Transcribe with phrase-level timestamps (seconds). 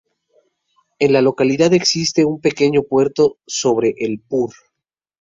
[0.97, 4.51] En la localidad existe un pequeño puerto sobre el Pur.